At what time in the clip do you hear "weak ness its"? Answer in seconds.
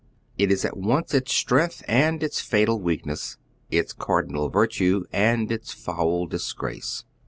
2.81-3.93